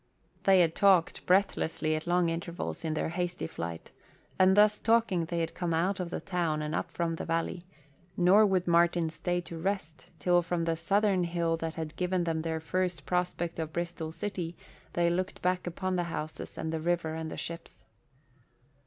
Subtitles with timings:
[0.45, 3.91] They had talked breathlessly at long intervals in their hasty flight,
[4.39, 7.65] and thus talking they had come out of the town and up from the valley;
[8.17, 12.41] nor would Martin stay to rest till from the southern hill that had given them
[12.41, 14.57] their first prospect of Bristol city
[14.93, 17.85] they looked back upon the houses and the river and the ships.